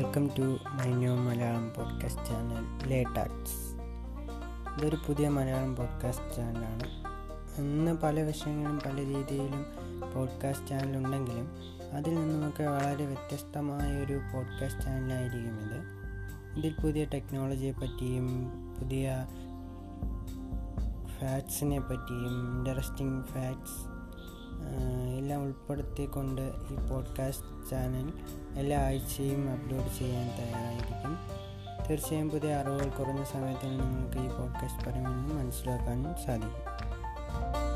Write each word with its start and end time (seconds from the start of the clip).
Welcome 0.00 0.30
to 0.38 0.42
my 0.72 0.92
new 0.92 1.16
Malayalam 1.16 1.72
podcast 1.76 2.24
channel 2.26 2.88
late 2.88 3.18
arts 3.18 3.80
ഇതൊരു 4.78 4.96
പുതിയ 4.96 5.28
Malayalam 5.28 5.76
podcast 5.76 6.36
ചാനലാണ്. 6.36 6.84
ഇന്ന് 7.60 7.98
പല 8.02 8.20
വിഷയങ്ങളും 8.20 8.80
പല 8.86 8.96
രീതിയിലും 8.96 9.66
പോഡ്കാസ്റ്റ് 10.14 10.66
ചാനൽ 10.68 10.96
ഉണ്ടെങ്കിലും 10.96 11.48
അതിൽ 11.92 12.14
നിന്നുമൊക്കെ 12.14 12.64
വളരെ 12.64 13.06
വ്യത്യസ്തമായ 13.06 14.02
ഒരു 14.02 14.12
പോഡ്കാസ്റ്റ് 14.12 14.82
ചാനലായിരിക്കും 14.82 15.60
ഇത്. 15.60 15.78
ഇതിൽ 16.58 16.74
പുതിയ 16.82 17.04
ടെക്നോളജിയെ 17.04 17.72
പറ്റിയും 17.72 18.50
പുതിയ 18.80 19.26
ഫാക്ട്സിനെ 21.18 21.80
പറ്റിയും 21.80 22.58
ഇൻട്രസ്റ്റിംഗ് 22.58 23.24
ഫാക്ട്സ് 23.24 23.89
ഉൾപ്പെടുത്തിക്കൊണ്ട് 25.42 26.52
ഈ 26.70 26.74
പോഡ്കാസ്റ്റ് 26.88 27.70
ചാനൽ 27.70 28.12
എല്ലാ 28.58 28.78
ആഴ്ചയും 28.78 29.50
അപ്ലോഡ് 29.50 29.98
ചെയ്യാൻ 29.98 30.28
തയ്യാറായിരിക്കും. 30.38 31.40
തീർച്ചയായും 31.88 32.30
പുതിയ 32.30 32.54
അറിവുകൾ 32.54 32.88
കുറഞ്ഞ 32.88 33.24
സമയത്തിൽ 33.24 33.68
നിങ്ങൾക്ക് 33.78 34.18
ഈ 34.18 34.38
പോഡ്കാസ്റ്റ് 34.38 34.90
പറയുമെന്ന് 34.90 35.34
മനസ്സിലാക്കാനും 35.34 36.14
സാധിക്കും. 36.26 37.69